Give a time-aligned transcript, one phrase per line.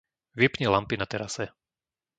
[0.39, 1.45] Vypni lampy na terase.